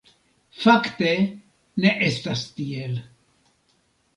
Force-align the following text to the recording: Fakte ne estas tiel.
Fakte 0.61 1.11
ne 1.85 1.91
estas 2.07 2.45
tiel. 2.57 2.99